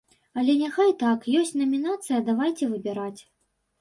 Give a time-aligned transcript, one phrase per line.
[0.43, 3.19] Але няхай так, ёсць намінацыя давайце выбіраць.